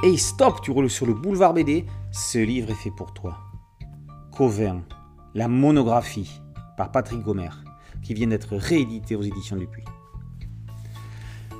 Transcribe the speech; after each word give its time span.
Hey 0.00 0.16
stop, 0.16 0.60
tu 0.62 0.70
roules 0.70 0.90
sur 0.90 1.06
le 1.06 1.12
boulevard 1.12 1.54
BD, 1.54 1.84
ce 2.12 2.38
livre 2.38 2.70
est 2.70 2.74
fait 2.74 2.92
pour 2.92 3.12
toi. 3.12 3.36
Covin, 4.30 4.82
la 5.34 5.48
monographie, 5.48 6.40
par 6.76 6.92
Patrick 6.92 7.20
Gomer, 7.20 7.50
qui 8.04 8.14
vient 8.14 8.28
d'être 8.28 8.56
réédité 8.56 9.16
aux 9.16 9.22
éditions 9.22 9.56
Dupuis. 9.56 9.82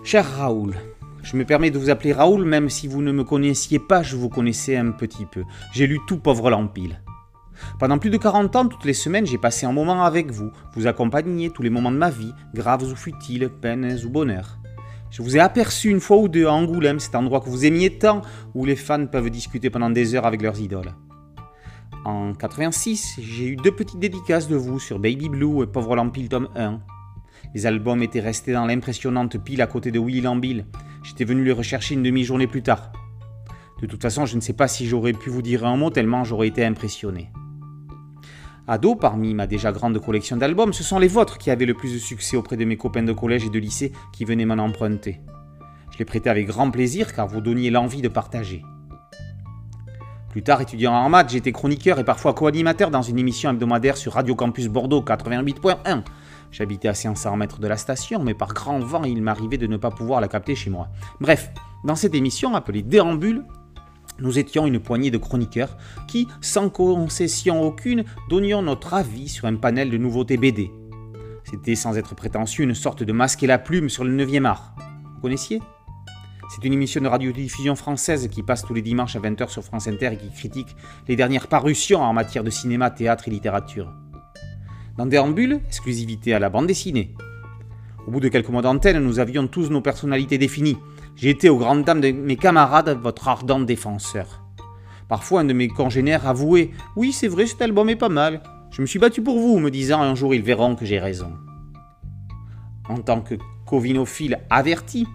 Cher 0.04 0.24
Raoul, 0.24 0.76
je 1.24 1.36
me 1.36 1.44
permets 1.44 1.72
de 1.72 1.80
vous 1.80 1.90
appeler 1.90 2.12
Raoul, 2.12 2.44
même 2.44 2.68
si 2.68 2.86
vous 2.86 3.02
ne 3.02 3.10
me 3.10 3.24
connaissiez 3.24 3.80
pas, 3.80 4.04
je 4.04 4.14
vous 4.14 4.28
connaissais 4.28 4.76
un 4.76 4.92
petit 4.92 5.26
peu. 5.26 5.42
J'ai 5.72 5.88
lu 5.88 5.98
tout 6.06 6.18
pauvre 6.18 6.48
l'Empile. 6.48 7.02
Pendant 7.80 7.98
plus 7.98 8.10
de 8.10 8.18
40 8.18 8.54
ans, 8.54 8.68
toutes 8.68 8.84
les 8.84 8.94
semaines, 8.94 9.26
j'ai 9.26 9.38
passé 9.38 9.66
un 9.66 9.72
moment 9.72 10.04
avec 10.04 10.30
vous, 10.30 10.52
vous 10.74 10.86
accompagniez 10.86 11.50
tous 11.50 11.62
les 11.62 11.70
moments 11.70 11.90
de 11.90 11.96
ma 11.96 12.10
vie, 12.10 12.32
graves 12.54 12.84
ou 12.84 12.94
futiles, 12.94 13.48
peines 13.48 13.98
ou 14.04 14.10
bonheurs. 14.10 14.60
Je 15.10 15.22
vous 15.22 15.36
ai 15.36 15.40
aperçu 15.40 15.90
une 15.90 16.00
fois 16.00 16.18
ou 16.18 16.28
deux 16.28 16.46
à 16.46 16.52
Angoulême, 16.52 17.00
cet 17.00 17.14
endroit 17.14 17.40
que 17.40 17.48
vous 17.48 17.64
aimiez 17.64 17.98
tant, 17.98 18.22
où 18.54 18.64
les 18.64 18.76
fans 18.76 19.06
peuvent 19.06 19.30
discuter 19.30 19.70
pendant 19.70 19.90
des 19.90 20.14
heures 20.14 20.26
avec 20.26 20.42
leurs 20.42 20.60
idoles. 20.60 20.94
En 22.04 22.34
86, 22.34 23.18
j'ai 23.20 23.48
eu 23.48 23.56
deux 23.56 23.72
petites 23.72 23.98
dédicaces 23.98 24.48
de 24.48 24.56
vous 24.56 24.78
sur 24.78 24.98
Baby 24.98 25.28
Blue 25.28 25.62
et 25.62 25.66
Pauvre 25.66 25.96
Lampil 25.96 26.28
tome 26.28 26.48
1. 26.54 26.80
Les 27.54 27.66
albums 27.66 28.02
étaient 28.02 28.20
restés 28.20 28.52
dans 28.52 28.66
l'impressionnante 28.66 29.38
pile 29.42 29.62
à 29.62 29.66
côté 29.66 29.90
de 29.90 29.98
Willy 29.98 30.20
Lambill. 30.20 30.66
J'étais 31.02 31.24
venu 31.24 31.44
les 31.44 31.52
rechercher 31.52 31.94
une 31.94 32.02
demi-journée 32.02 32.46
plus 32.46 32.62
tard. 32.62 32.92
De 33.80 33.86
toute 33.86 34.02
façon, 34.02 34.26
je 34.26 34.36
ne 34.36 34.40
sais 34.40 34.52
pas 34.52 34.68
si 34.68 34.86
j'aurais 34.86 35.12
pu 35.12 35.30
vous 35.30 35.42
dire 35.42 35.64
un 35.64 35.76
mot 35.76 35.90
tellement 35.90 36.24
j'aurais 36.24 36.48
été 36.48 36.64
impressionné. 36.64 37.30
Ado, 38.70 38.94
parmi 38.94 39.32
ma 39.32 39.46
déjà 39.46 39.72
grande 39.72 39.98
collection 39.98 40.36
d'albums, 40.36 40.74
ce 40.74 40.84
sont 40.84 40.98
les 40.98 41.08
vôtres 41.08 41.38
qui 41.38 41.50
avaient 41.50 41.64
le 41.64 41.72
plus 41.72 41.94
de 41.94 41.98
succès 41.98 42.36
auprès 42.36 42.58
de 42.58 42.66
mes 42.66 42.76
copains 42.76 43.02
de 43.02 43.14
collège 43.14 43.46
et 43.46 43.48
de 43.50 43.58
lycée 43.58 43.92
qui 44.12 44.26
venaient 44.26 44.44
m'en 44.44 44.62
emprunter. 44.62 45.22
Je 45.90 45.98
les 45.98 46.04
prêtais 46.04 46.28
avec 46.28 46.46
grand 46.46 46.70
plaisir 46.70 47.14
car 47.14 47.26
vous 47.26 47.40
donniez 47.40 47.70
l'envie 47.70 48.02
de 48.02 48.08
partager. 48.08 48.62
Plus 50.28 50.42
tard, 50.42 50.60
étudiant 50.60 50.92
en 50.92 51.08
maths, 51.08 51.30
j'étais 51.30 51.50
chroniqueur 51.50 51.98
et 51.98 52.04
parfois 52.04 52.34
co-animateur 52.34 52.90
dans 52.90 53.00
une 53.00 53.18
émission 53.18 53.48
hebdomadaire 53.48 53.96
sur 53.96 54.12
Radio 54.12 54.34
Campus 54.34 54.68
Bordeaux 54.68 55.00
88.1. 55.00 56.02
J'habitais 56.50 56.88
à 56.88 56.94
500 56.94 57.36
mètres 57.38 57.60
de 57.60 57.68
la 57.68 57.78
station, 57.78 58.22
mais 58.22 58.34
par 58.34 58.52
grand 58.52 58.80
vent, 58.80 59.04
il 59.04 59.22
m'arrivait 59.22 59.56
de 59.56 59.66
ne 59.66 59.78
pas 59.78 59.90
pouvoir 59.90 60.20
la 60.20 60.28
capter 60.28 60.54
chez 60.54 60.68
moi. 60.68 60.88
Bref, 61.22 61.50
dans 61.84 61.96
cette 61.96 62.14
émission 62.14 62.54
appelée 62.54 62.82
Déambule, 62.82 63.44
nous 64.20 64.38
étions 64.38 64.66
une 64.66 64.80
poignée 64.80 65.10
de 65.10 65.18
chroniqueurs 65.18 65.76
qui, 66.06 66.28
sans 66.40 66.70
concession 66.70 67.62
aucune, 67.62 68.04
donnions 68.28 68.62
notre 68.62 68.94
avis 68.94 69.28
sur 69.28 69.46
un 69.46 69.56
panel 69.56 69.90
de 69.90 69.96
nouveautés 69.96 70.36
BD. 70.36 70.70
C'était 71.44 71.74
sans 71.74 71.96
être 71.96 72.14
prétentieux 72.14 72.64
une 72.64 72.74
sorte 72.74 73.02
de 73.02 73.12
masque 73.12 73.42
et 73.42 73.46
la 73.46 73.58
plume 73.58 73.88
sur 73.88 74.04
le 74.04 74.14
9e 74.24 74.44
art. 74.44 74.74
Vous 75.14 75.20
connaissiez? 75.22 75.60
C'est 76.50 76.66
une 76.66 76.72
émission 76.72 77.02
de 77.02 77.08
radiodiffusion 77.08 77.76
française 77.76 78.28
qui 78.28 78.42
passe 78.42 78.64
tous 78.64 78.74
les 78.74 78.82
dimanches 78.82 79.16
à 79.16 79.20
20h 79.20 79.48
sur 79.50 79.62
France 79.62 79.86
Inter 79.86 80.10
et 80.12 80.16
qui 80.16 80.30
critique 80.30 80.76
les 81.06 81.14
dernières 81.14 81.46
parutions 81.46 82.00
en 82.00 82.12
matière 82.12 82.42
de 82.42 82.50
cinéma, 82.50 82.90
théâtre 82.90 83.28
et 83.28 83.30
littérature. 83.30 83.92
Dans 84.96 85.06
Déambule, 85.06 85.60
exclusivité 85.66 86.32
à 86.34 86.38
la 86.38 86.48
bande 86.48 86.66
dessinée. 86.66 87.14
Au 88.06 88.10
bout 88.10 88.20
de 88.20 88.28
quelques 88.28 88.48
mois 88.48 88.62
d'antenne, 88.62 88.98
nous 88.98 89.18
avions 89.18 89.46
tous 89.46 89.70
nos 89.70 89.82
personnalités 89.82 90.38
définies. 90.38 90.78
J'ai 91.20 91.30
été 91.30 91.48
aux 91.48 91.56
grandes 91.56 91.82
dames 91.82 92.00
de 92.00 92.12
mes 92.12 92.36
camarades 92.36 92.96
votre 93.02 93.26
ardent 93.26 93.58
défenseur. 93.58 94.40
Parfois, 95.08 95.40
un 95.40 95.44
de 95.46 95.52
mes 95.52 95.66
congénères 95.66 96.28
avouait 96.28 96.70
Oui, 96.94 97.10
c'est 97.10 97.26
vrai, 97.26 97.46
cet 97.46 97.60
album 97.60 97.88
est 97.88 97.96
pas 97.96 98.08
mal. 98.08 98.40
Je 98.70 98.82
me 98.82 98.86
suis 98.86 99.00
battu 99.00 99.20
pour 99.20 99.36
vous, 99.40 99.58
me 99.58 99.72
disant 99.72 100.00
un 100.00 100.14
jour 100.14 100.32
ils 100.32 100.42
verront 100.42 100.76
que 100.76 100.84
j'ai 100.84 101.00
raison. 101.00 101.32
En 102.88 102.98
tant 102.98 103.20
que 103.20 103.34
covinophile 103.66 104.38
averti, 104.48 105.08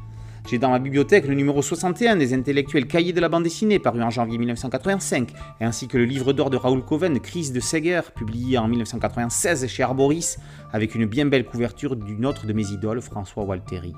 j'ai 0.49 0.57
dans 0.57 0.71
ma 0.71 0.79
bibliothèque 0.79 1.25
le 1.25 1.35
numéro 1.35 1.61
61 1.61 2.17
des 2.17 2.33
intellectuels 2.33 2.85
cahiers 2.85 3.13
de 3.13 3.21
la 3.21 3.29
bande 3.29 3.43
dessinée, 3.43 3.79
paru 3.79 4.03
en 4.03 4.09
janvier 4.09 4.37
1985, 4.37 5.29
ainsi 5.61 5.87
que 5.87 5.97
le 5.97 6.03
livre 6.03 6.33
d'or 6.33 6.49
de 6.49 6.57
Raoul 6.57 6.83
Coven, 6.83 7.17
Crise 7.21 7.53
de 7.53 7.61
Seger, 7.61 8.01
publié 8.13 8.57
en 8.57 8.67
1996 8.67 9.67
chez 9.67 9.83
Arboris, 9.83 10.37
avec 10.73 10.95
une 10.95 11.05
bien 11.05 11.27
belle 11.27 11.45
couverture 11.45 11.95
d'une 11.95 12.25
autre 12.25 12.45
de 12.45 12.51
mes 12.51 12.71
idoles, 12.71 13.01
François 13.01 13.45
Walteri. 13.45 13.93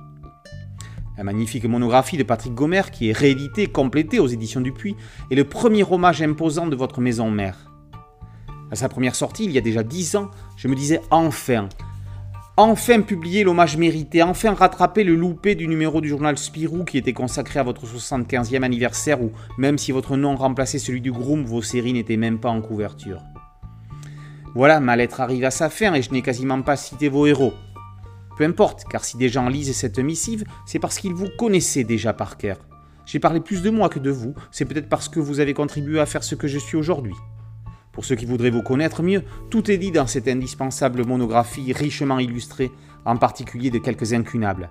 La 1.18 1.24
magnifique 1.24 1.64
monographie 1.64 2.18
de 2.18 2.24
Patrick 2.24 2.53
Gomer, 2.53 2.92
qui 2.92 3.09
est 3.09 3.14
rééditée, 3.14 3.68
complétée 3.68 4.20
aux 4.20 4.28
éditions 4.28 4.59
Dupuis, 4.59 4.98
est 5.31 5.36
le 5.36 5.46
premier 5.46 5.84
hommage 5.90 6.22
imposant 6.22 6.68
de 6.68 6.76
votre 6.76 7.00
maison 7.00 7.31
mère. 7.31 7.72
À 8.70 8.76
sa 8.76 8.90
première 8.90 9.16
sortie, 9.16 9.46
il 9.46 9.52
y 9.52 9.58
a 9.58 9.62
déjà 9.62 9.84
dix 9.84 10.18
ans, 10.18 10.30
je 10.58 10.68
me 10.68 10.75
disais 10.75 11.00
enfin, 11.12 11.70
enfin 12.58 13.00
publier 13.00 13.46
l'hommage 13.46 13.78
mérité, 13.78 14.24
enfin 14.24 14.54
rattraper 14.54 15.06
le 15.06 15.16
loupé 15.16 15.56
du 15.56 15.70
numéro 15.70 16.02
du 16.02 16.09
journal 16.09 16.38
Spirou 16.38 16.84
qui 16.84 16.98
était 16.98 17.14
consacré 17.14 17.59
à 17.59 17.64
votre 17.64 17.86
75e 17.86 18.64
anniversaire 18.64 19.22
où, 19.22 19.31
même 19.58 19.78
si 19.78 19.94
votre 19.94 20.18
nom 20.18 20.36
remplaçait 20.36 20.80
celui 20.80 21.00
du 21.00 21.14
Groom, 21.14 21.46
vos 21.46 21.62
séries 21.62 21.94
n'étaient 21.94 22.18
même 22.18 22.40
pas 22.40 22.50
en 22.50 22.62
couverture. 22.62 23.22
Voilà, 24.54 24.81
ma 24.81 24.98
lettre 24.98 25.22
arrive 25.22 25.46
à 25.46 25.52
sa 25.52 25.70
fin 25.70 25.94
et 25.94 26.02
je 26.02 26.12
n'ai 26.12 26.22
quasiment 26.22 26.62
pas 26.62 26.75
cité 26.75 27.08
vos 27.08 27.25
héros. 27.25 27.54
Peu 28.38 28.44
importe, 28.44 28.85
car 28.90 29.03
si 29.06 29.18
des 29.18 29.29
gens 29.29 29.47
lisent 29.47 29.75
cette 29.75 30.00
missive, 30.00 30.44
c'est 30.66 30.79
parce 30.79 31.00
qu'ils 31.00 31.13
vous 31.13 31.29
connaissaient 31.38 31.84
déjà 31.84 32.13
par 32.13 32.38
cœur. 32.38 32.57
J'ai 33.06 33.19
parlé 33.19 33.40
plus 33.40 33.62
de 33.62 33.69
moi 33.69 33.88
que 33.88 34.00
de 34.00 34.09
vous, 34.09 34.34
c'est 34.51 34.66
peut-être 34.66 34.90
parce 34.90 35.09
que 35.09 35.19
vous 35.19 35.40
avez 35.40 35.53
contribué 35.53 36.00
à 36.00 36.06
faire 36.06 36.23
ce 36.23 36.35
que 36.35 36.47
je 36.47 36.57
suis 36.57 36.75
aujourd'hui. 36.75 37.13
Pour 37.91 38.03
ceux 38.03 38.16
qui 38.16 38.25
voudraient 38.25 38.50
vous 38.50 38.63
connaître 38.63 39.03
mieux, 39.03 39.24
tout 39.50 39.72
est 39.72 39.78
dit 39.78 39.91
dans 39.91 40.07
cette 40.07 40.28
indispensable 40.28 41.06
monographie 41.06 41.72
richement 41.72 42.19
illustrée, 42.19 42.72
en 43.06 43.16
particulier 43.16 43.69
de 43.69 43.78
quelques 43.78 44.13
incunables. 44.13 44.69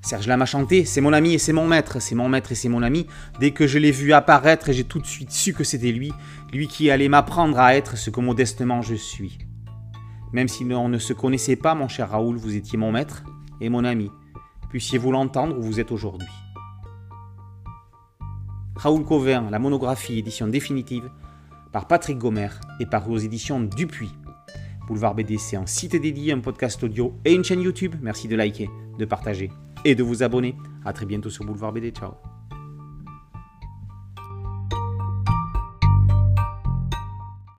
Serge 0.00 0.26
Lama 0.26 0.46
chanté, 0.46 0.84
c'est 0.84 1.00
mon 1.00 1.12
ami 1.12 1.34
et 1.34 1.38
c'est 1.38 1.52
mon 1.52 1.68
maître, 1.68 2.00
c'est 2.00 2.14
mon 2.14 2.28
maître 2.28 2.52
et 2.52 2.54
c'est 2.56 2.68
mon 2.68 2.82
ami. 2.82 3.06
Dès 3.38 3.50
que 3.50 3.66
je 3.66 3.78
l'ai 3.78 3.92
vu 3.92 4.12
apparaître, 4.12 4.72
j'ai 4.72 4.84
tout 4.84 4.98
de 4.98 5.06
suite 5.06 5.30
su 5.30 5.52
que 5.52 5.62
c'était 5.62 5.92
lui, 5.92 6.12
lui 6.52 6.68
qui 6.68 6.90
allait 6.90 7.08
m'apprendre 7.08 7.58
à 7.58 7.76
être 7.76 7.96
ce 7.96 8.10
que 8.10 8.20
modestement 8.20 8.82
je 8.82 8.94
suis. 8.94 9.38
Même 10.32 10.48
si 10.48 10.64
on 10.64 10.88
ne 10.88 10.98
se 10.98 11.12
connaissait 11.12 11.56
pas, 11.56 11.74
mon 11.74 11.88
cher 11.88 12.10
Raoul, 12.10 12.36
vous 12.36 12.56
étiez 12.56 12.78
mon 12.78 12.92
maître 12.92 13.24
et 13.60 13.68
mon 13.68 13.84
ami. 13.84 14.10
Puissiez-vous 14.70 15.12
l'entendre 15.12 15.58
où 15.58 15.62
vous 15.62 15.80
êtes 15.80 15.92
aujourd'hui. 15.92 16.28
Raoul 18.76 19.04
Covin, 19.04 19.50
la 19.50 19.58
monographie 19.58 20.18
édition 20.18 20.48
définitive, 20.48 21.10
par 21.72 21.86
Patrick 21.86 22.18
Gomer 22.18 22.48
et 22.80 22.86
par 22.86 23.08
aux 23.08 23.18
éditions 23.18 23.60
Dupuis. 23.60 24.12
Boulevard 24.86 25.14
BD, 25.14 25.38
c'est 25.38 25.56
un 25.56 25.66
site 25.66 26.00
dédié, 26.00 26.32
un 26.32 26.40
podcast 26.40 26.82
audio 26.82 27.14
et 27.24 27.32
une 27.32 27.44
chaîne 27.44 27.62
YouTube. 27.62 27.94
Merci 28.02 28.28
de 28.28 28.36
liker, 28.36 28.68
de 28.98 29.04
partager 29.04 29.50
et 29.84 29.94
de 29.94 30.02
vous 30.02 30.22
abonner. 30.22 30.56
A 30.84 30.92
très 30.92 31.06
bientôt 31.06 31.30
sur 31.30 31.44
Boulevard 31.44 31.72
BD. 31.72 31.90
Ciao 31.90 32.41